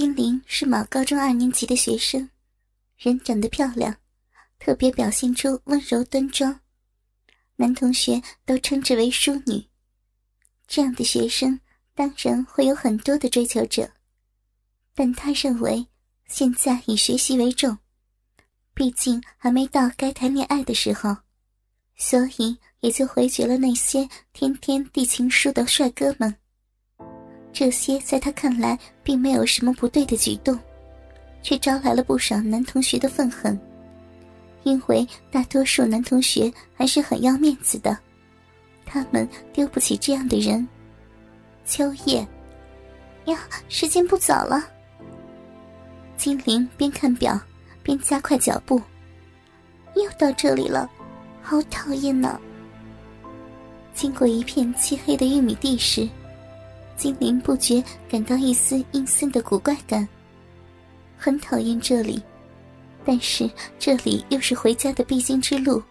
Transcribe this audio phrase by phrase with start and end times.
[0.00, 2.30] 金玲是某高中二年级的学生，
[2.96, 3.94] 人长得漂亮，
[4.58, 6.58] 特别表现出温柔端庄，
[7.56, 9.62] 男同学都称之为淑女。
[10.66, 11.60] 这样的学生
[11.94, 13.90] 当然会有很多的追求者，
[14.94, 15.86] 但他认为
[16.26, 17.76] 现在以学习为重，
[18.72, 21.14] 毕竟还没到该谈恋爱的时候，
[21.94, 26.34] 所以也就回绝了那些天天递情书的帅哥们。
[27.52, 30.58] 这些在他看来并没有什么不对的举动，
[31.42, 33.58] 却招来了不少男同学的愤恨。
[34.62, 37.98] 因为大多数男同学还是很要面子的，
[38.84, 40.66] 他们丢不起这样的人。
[41.64, 42.26] 秋叶，
[43.24, 43.38] 呀，
[43.68, 44.64] 时间不早了。
[46.16, 47.40] 金玲边看表
[47.82, 48.80] 边加快脚步，
[49.96, 50.90] 又到这里了，
[51.42, 52.38] 好讨厌呢。
[53.94, 56.08] 经过一片漆黑的玉米地时。
[57.00, 60.06] 金灵不觉感到一丝阴森的古怪感，
[61.16, 62.22] 很讨厌这里，
[63.06, 65.82] 但是这里又是回家的必经之路。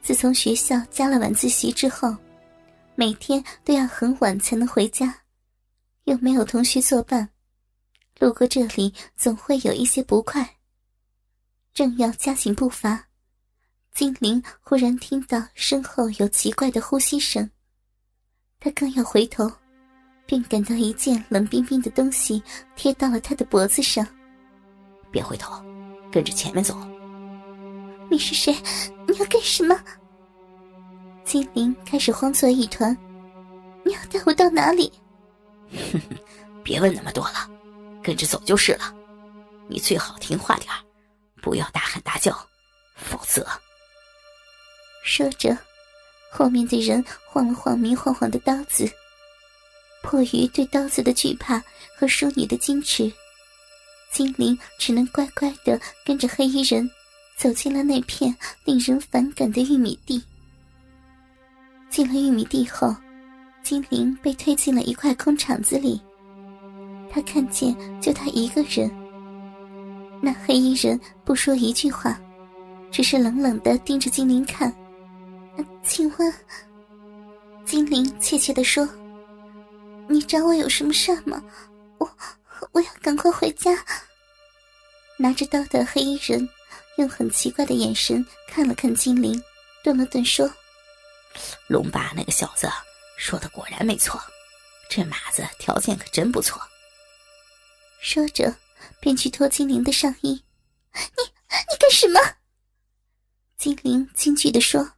[0.00, 2.16] 自从学校加了晚自习之后，
[2.94, 5.12] 每天都要很晚才能回家，
[6.04, 7.28] 又没有同学作伴，
[8.20, 10.48] 路过这里总会有一些不快。
[11.74, 13.08] 正要加紧步伐，
[13.92, 17.50] 金灵忽然听到身后有奇怪的呼吸声，
[18.60, 19.50] 他刚要回头。
[20.26, 22.42] 便感到一件冷冰冰的东西
[22.74, 24.06] 贴到了他的脖子上。
[25.10, 25.64] 别回头，
[26.12, 26.76] 跟着前面走。
[28.10, 28.54] 你是谁？
[29.08, 29.78] 你要干什么？
[31.24, 32.96] 精灵开始慌作一团。
[33.84, 34.92] 你要带我到哪里？
[35.70, 36.16] 哼哼，
[36.62, 37.48] 别问那么多了，
[38.02, 38.94] 跟着走就是了。
[39.68, 40.68] 你最好听话点
[41.40, 42.36] 不要大喊大叫，
[42.94, 43.46] 否则……
[45.02, 45.56] 说着，
[46.32, 48.88] 后面的人晃了晃明晃晃的刀子。
[50.06, 51.60] 迫于对刀子的惧怕
[51.98, 53.12] 和淑女的矜持，
[54.12, 56.88] 精灵只能乖乖的跟着黑衣人
[57.36, 58.32] 走进了那片
[58.64, 60.22] 令人反感的玉米地。
[61.90, 62.94] 进了玉米地后，
[63.64, 66.00] 精灵被推进了一块空场子里。
[67.10, 68.88] 他看见就他一个人。
[70.22, 72.16] 那黑衣人不说一句话，
[72.92, 74.72] 只是冷冷的盯着精灵看。
[75.82, 76.32] 请问，
[77.64, 78.88] 精灵怯怯的说。
[80.08, 81.42] 你找我有什么事吗？
[81.98, 82.16] 我
[82.72, 83.84] 我要赶快回家。
[85.18, 86.48] 拿着刀的黑衣人
[86.98, 89.42] 用很奇怪的眼神看了看精灵，
[89.82, 90.50] 顿了顿说
[91.68, 92.70] ：“龙爸那个小子
[93.16, 94.20] 说的果然没错，
[94.90, 96.60] 这马子条件可真不错。”
[98.00, 98.54] 说着，
[99.00, 100.44] 便去脱精灵的上衣。
[100.94, 102.20] “你你干什么？”
[103.58, 104.92] 精灵惊惧的说：“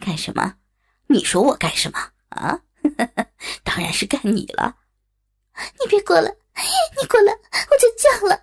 [0.00, 0.56] 干什么？
[1.08, 2.60] 你说我干什么啊？”
[3.64, 4.76] 当然是干你了！
[5.80, 6.30] 你别过来！
[7.00, 8.42] 你过来，我就叫了。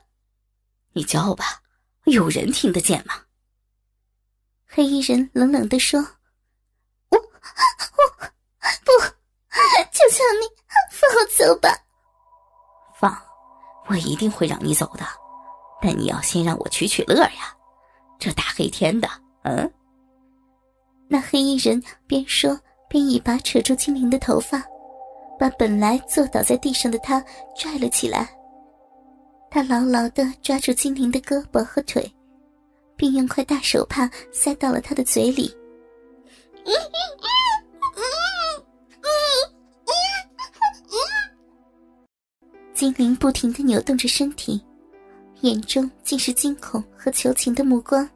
[0.94, 1.62] 你叫吧，
[2.06, 3.24] 有人听得见吗？
[4.66, 6.00] 黑衣人冷冷的说
[7.10, 7.22] ：“我我
[8.86, 8.92] 不，
[9.92, 10.48] 求求你
[10.92, 11.70] 放我走吧！
[13.00, 13.20] 放，
[13.88, 15.06] 我一定会让你走的。
[15.82, 17.56] 但你要先让我取取乐呀！
[18.20, 19.10] 这大黑天的，
[19.44, 19.72] 嗯。”
[21.10, 22.60] 那黑衣人边说。
[22.88, 24.64] 便一把扯住精灵的头发，
[25.38, 27.24] 把本来坐倒在地上的他
[27.56, 28.30] 拽了起来。
[29.50, 32.10] 他牢牢的抓住精灵的胳膊和腿，
[32.96, 35.54] 并用块大手帕塞到了他的嘴里。
[42.74, 44.64] 精灵不停的扭动着身体，
[45.42, 48.08] 眼中尽是惊恐和求情的目光。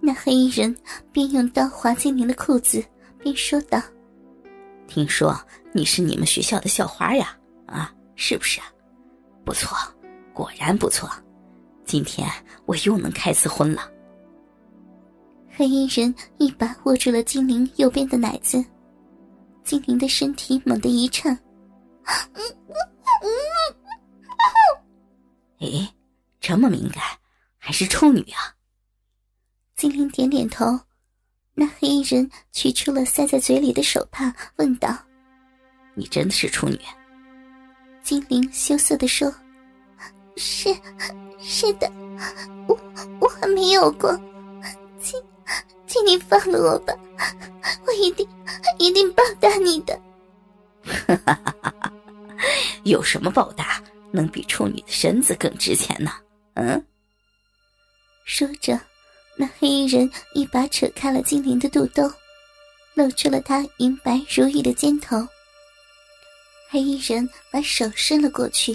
[0.00, 0.74] 那黑衣人
[1.10, 2.84] 便用刀划精灵的裤子。
[3.26, 3.82] 便说道
[4.86, 5.36] ：“听说
[5.72, 7.36] 你是你们学校的校花呀？
[7.66, 8.60] 啊，是不是？
[9.44, 9.76] 不错，
[10.32, 11.10] 果然不错。
[11.84, 12.30] 今天
[12.66, 13.90] 我又能开次荤了。”
[15.50, 18.64] 黑衣人一把握住了精灵右边的奶子，
[19.64, 21.36] 精灵的身体猛地一颤。
[25.58, 25.84] 咦，
[26.38, 27.02] 这么敏感，
[27.58, 28.54] 还是处女啊？
[29.74, 30.78] 精灵点点头。
[31.58, 34.94] 那黑衣人取出了塞在嘴里的手帕，问道
[35.96, 36.78] ：“你真的是处女？”
[38.04, 39.34] 精灵羞涩的说
[40.36, 40.68] ：“是，
[41.40, 41.90] 是的，
[42.68, 42.78] 我
[43.18, 44.14] 我还没有过，
[45.00, 45.18] 请，
[45.86, 46.92] 请你放了我吧，
[47.86, 48.28] 我一定
[48.78, 49.98] 一定报答你的。
[50.84, 51.92] ”“哈哈哈哈
[52.84, 53.82] 有什么报答
[54.12, 56.12] 能比处女的身子更值钱呢？”
[56.52, 56.84] 嗯，
[58.26, 58.78] 说着。
[59.36, 62.10] 那黑衣人一把扯开了精灵的肚兜，
[62.94, 65.16] 露出了她银白如玉的肩头。
[66.68, 68.72] 黑衣人把手伸了过去，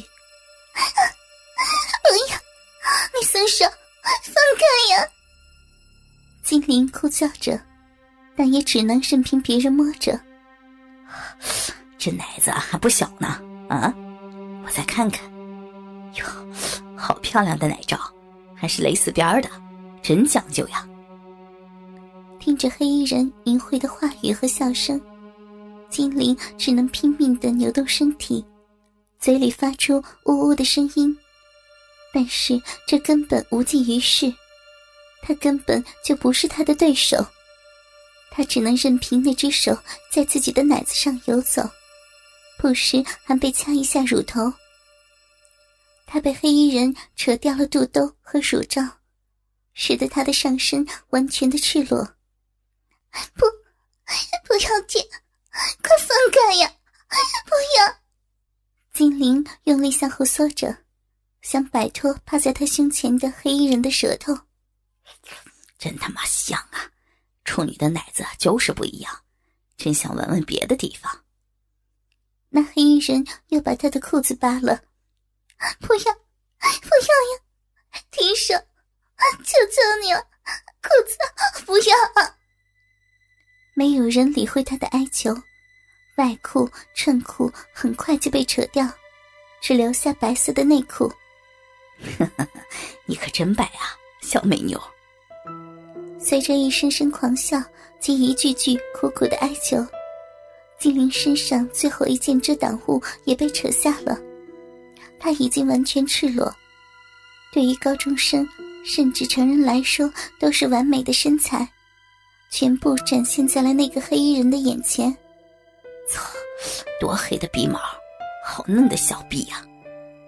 [3.20, 5.08] 你松手，放开呀！
[6.44, 7.60] 精灵哭叫着，
[8.36, 10.20] 但也只能任凭别人摸着。
[11.98, 13.28] 这奶子还不小呢，
[13.70, 13.94] 啊！
[14.66, 15.24] 我再看看，
[16.16, 16.26] 哟，
[16.98, 17.98] 好漂亮的奶罩，
[18.56, 19.50] 还是蕾丝边的，
[20.02, 20.88] 真讲究呀！
[22.40, 25.00] 听着黑衣人淫秽的话语和笑声，
[25.90, 28.44] 精灵只能拼命的扭动身体，
[29.20, 31.16] 嘴里发出呜呜的声音。
[32.14, 34.34] 但是这根本无济于事，
[35.22, 37.24] 他根本就不是他的对手，
[38.32, 39.78] 他只能任凭那只手
[40.12, 41.62] 在自己的奶子上游走。
[42.58, 44.52] 不时还被掐一下乳头，
[46.06, 48.82] 他被黑衣人扯掉了肚兜和乳罩，
[49.84, 52.06] 使得他的上身完全的赤裸。
[53.34, 53.48] 不，
[54.46, 55.04] 不要紧，
[55.82, 56.72] 快放开呀！
[57.46, 57.96] 不要！
[58.94, 60.78] 精灵用力向后缩着，
[61.42, 64.38] 想摆脱趴在他胸前的黑衣人的舌头。
[65.80, 66.92] 真他妈香啊！
[67.44, 69.24] 处女的奶子就是不一样，
[69.78, 71.24] 真想闻闻别的地方。
[72.50, 74.80] 那黑衣人又把他的裤子扒了，
[75.80, 76.14] 不要，
[76.60, 78.04] 不要呀！
[78.12, 78.54] 停手！
[79.44, 80.22] 求求你了，
[80.82, 81.18] 裤子
[81.66, 81.96] 不要！
[83.74, 85.34] 没有人理会他的哀求，
[86.18, 88.88] 外裤、衬裤很快就被扯掉，
[89.62, 91.12] 只留下白色的内裤。
[93.06, 94.82] 你可真白啊，小美妞！
[96.20, 97.64] 随着一声声狂笑
[98.00, 99.86] 及一句句苦苦的哀求。
[100.78, 104.20] 金玲身上最后一件遮挡物也被扯下了，
[105.20, 106.54] 她已经完全赤裸。
[107.54, 108.48] 对于高中生
[108.84, 111.68] 甚至成人来说，都是完美的身材，
[112.50, 115.12] 全部展现在了那个黑衣人的眼前。
[116.10, 116.30] 操，
[117.00, 117.80] 多黑的鼻毛，
[118.46, 119.64] 好嫩的小臂呀，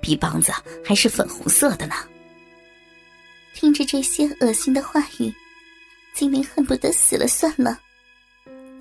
[0.01, 0.51] 鼻帮子
[0.85, 1.95] 还是粉红色的呢。
[3.55, 5.33] 听着这些恶心的话语，
[6.15, 7.79] 精灵恨不得死了算了。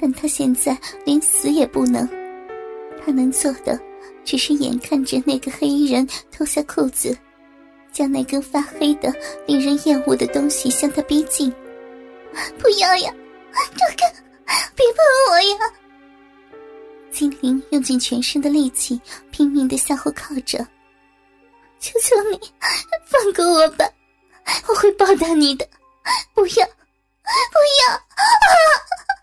[0.01, 2.09] 但他现在连死也不能，
[3.05, 3.79] 他能做的
[4.25, 7.17] 只是眼看着那个黑衣人脱下裤子，
[7.93, 9.13] 将那根发黑的、
[9.47, 11.55] 令人厌恶的东西向他逼近。
[12.59, 13.13] 不要呀，
[13.53, 14.11] 让开！
[14.75, 15.59] 别碰我呀！
[17.11, 19.01] 精灵用尽全身的力气，
[19.31, 20.67] 拼命的向后靠着。
[21.79, 22.41] 求求你，
[23.05, 23.85] 放过我吧，
[24.67, 25.69] 我会报答你的。
[26.33, 27.93] 不要，不要！
[27.93, 27.99] 啊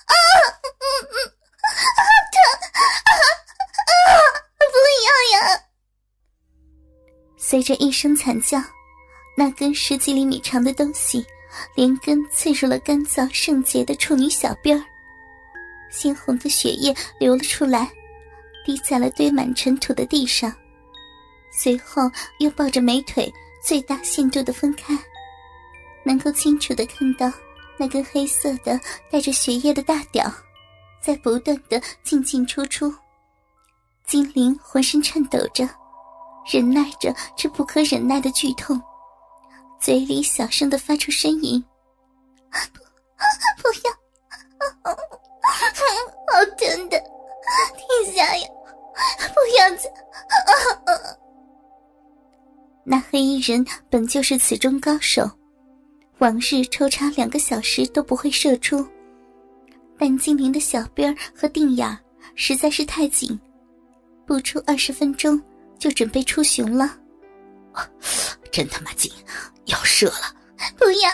[0.05, 0.13] 啊！
[0.63, 1.15] 嗯嗯，
[1.65, 1.81] 啊
[2.31, 2.37] 疼
[2.73, 2.79] 啊
[3.89, 4.11] 啊！
[4.57, 5.63] 不要呀！
[7.49, 8.61] 随着一声惨叫，
[9.35, 11.25] 那根十几厘米长的东西
[11.73, 14.85] 连根刺入了干燥圣洁的处女小辫儿，
[15.89, 17.91] 鲜红的血液流了出来，
[18.63, 20.53] 滴在了堆满尘土的地上。
[21.51, 22.03] 随后
[22.37, 24.95] 又抱着美腿最大限度的分开，
[26.03, 27.33] 能够清楚的看到
[27.79, 28.79] 那根黑色的
[29.09, 30.31] 带着血液的大屌。
[31.01, 32.93] 在不断的进进出出，
[34.05, 35.67] 精灵浑身颤抖着，
[36.45, 38.81] 忍耐着这不可忍耐的剧痛，
[39.79, 41.63] 嘴里小声的发出呻吟
[42.73, 42.79] ：“不，
[43.61, 43.91] 不要，
[44.83, 46.99] 好疼的，
[47.75, 48.47] 停下呀，
[49.33, 49.91] 不要再！”
[52.83, 55.29] 那黑衣人本就是此中高手，
[56.17, 58.83] 往日抽插两个小时都不会射出。
[59.97, 61.99] 但精灵的小兵和定雅
[62.33, 63.39] 实在是太紧，
[64.25, 65.39] 不出二十分钟
[65.79, 66.95] 就准备出熊了。
[68.51, 69.11] 真他妈紧，
[69.65, 70.35] 要射了！
[70.77, 71.09] 不要，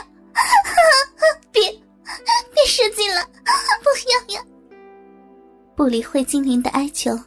[1.52, 1.62] 别
[2.54, 3.22] 别射进了！
[3.84, 4.46] 不要呀！
[5.76, 7.18] 不理会精灵的哀求，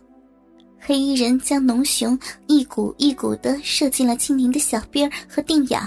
[0.78, 5.80] 黑衣人将浓熊一股一股的射进了精灵的小兵儿和腚眼。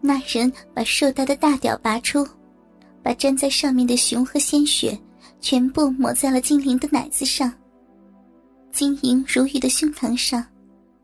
[0.00, 2.26] 那人把硕大的大屌拔出。
[3.04, 4.96] 把粘在上面的熊和鲜血
[5.40, 7.52] 全部抹在了精灵的奶子上。
[8.70, 10.46] 晶莹如玉的胸膛上，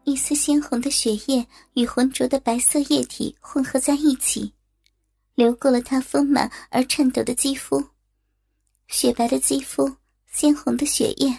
[0.08, 4.50] 一丝鲜红的血液与浑浊的白色液体混合在一起，
[5.34, 7.84] 流过了她丰满而颤抖的肌肤。
[8.86, 9.86] 雪白的肌肤，
[10.32, 11.38] 鲜红的血液，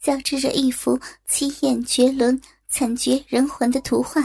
[0.00, 0.96] 交织着一幅
[1.28, 4.22] 凄艳绝伦、惨绝人寰的图画。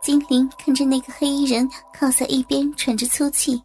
[0.00, 3.60] 精灵看着那个黑衣人靠在一边喘着粗气。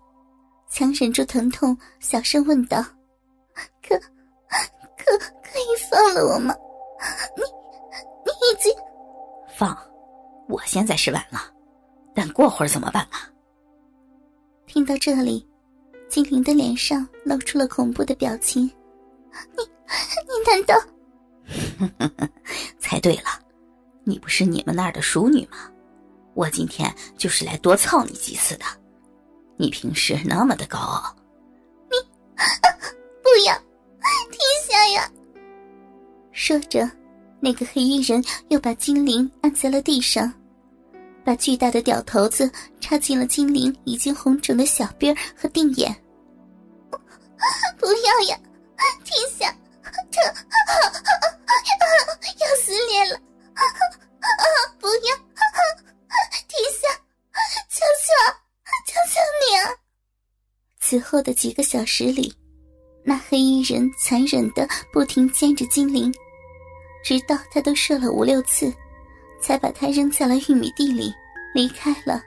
[0.68, 2.82] 强忍住疼痛，小声问道
[3.88, 3.96] ：“可
[4.98, 6.56] 可可以放了我吗？
[7.38, 7.44] 你
[9.58, 9.78] 放？
[10.48, 11.40] 我现在是晚了，
[12.14, 13.30] 但过会儿怎么办啊？”
[14.68, 15.48] 听到这里，
[16.10, 18.64] 精灵的脸上露出了恐怖的表情。
[19.56, 19.64] “你
[20.28, 20.76] 你难道？”
[22.80, 23.30] 猜对了，
[24.04, 25.72] 你不是你们那儿的淑女吗？
[26.34, 28.66] 我今天就是来多操你几次的。
[29.58, 31.16] 你平时那么的高傲，
[31.90, 31.98] 你
[33.22, 33.54] 不要
[34.32, 35.12] 停下呀！
[36.32, 36.90] 说着，
[37.42, 40.32] 那个黑衣人又把精灵按在了地上，
[41.26, 45.92] 把巨大的屌头子插进了精灵已经红肿的小臂和腚眼。
[47.80, 48.38] 不要呀！
[49.04, 49.54] 停下！
[50.12, 50.32] 这要
[52.64, 53.20] 撕裂了！
[54.80, 55.16] 不要！
[56.48, 56.88] 停下！
[57.70, 58.08] 求求，
[58.86, 59.60] 求求你啊！
[60.80, 62.34] 此后的几个小时里，
[63.04, 66.14] 那黑衣人残忍的不停奸着精灵，
[67.04, 68.74] 直到他都射了五六次，
[69.40, 71.14] 才把他扔在了玉米地里
[71.54, 72.24] 离开了。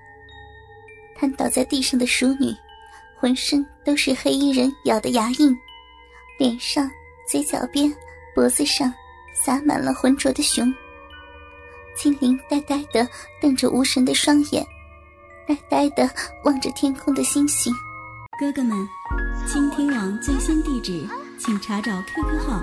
[1.17, 2.55] 瘫倒在地上的淑女，
[3.17, 5.57] 浑身都是黑衣人咬的牙印，
[6.39, 6.91] 脸上。
[7.27, 7.91] 嘴角边、
[8.35, 8.93] 脖子上
[9.35, 10.71] 洒满了浑浊的熊。
[11.97, 13.09] 精灵呆呆的
[13.41, 14.63] 瞪着无神的双眼，
[15.49, 16.07] 呆呆的
[16.45, 17.73] 望着天空的星星。
[18.39, 18.77] 哥哥们，
[19.49, 22.63] 倾听网最新地址，请查找 QQ 号